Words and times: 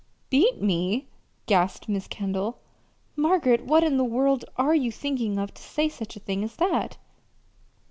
"Beat 0.31 0.59
me!" 0.59 1.09
gasped 1.45 1.87
Mrs. 1.87 2.09
Kendall. 2.09 2.57
"Margaret, 3.15 3.65
what 3.67 3.83
in 3.83 3.97
the 3.97 4.03
world 4.03 4.43
are 4.57 4.73
you 4.73 4.91
thinking 4.91 5.37
of 5.37 5.53
to 5.53 5.61
say 5.61 5.89
such 5.89 6.15
a 6.15 6.19
thing 6.19 6.43
as 6.43 6.55
that?" 6.55 6.97